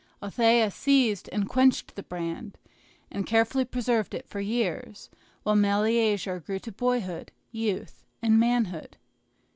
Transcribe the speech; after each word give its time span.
Althea 0.23 0.71
seized 0.71 1.29
and 1.31 1.47
quenched 1.47 1.93
the 1.95 2.01
brand, 2.01 2.57
and 3.11 3.27
carefully 3.27 3.63
preserved 3.65 4.15
it 4.15 4.27
for 4.27 4.39
years, 4.39 5.11
while 5.43 5.55
Meleager 5.55 6.39
grew 6.39 6.57
to 6.57 6.71
boyhood, 6.71 7.31
youth, 7.51 8.03
and 8.19 8.39
manhood. 8.39 8.97